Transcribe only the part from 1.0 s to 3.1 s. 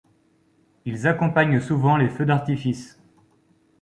accompagnent souvent les feux d'artifice.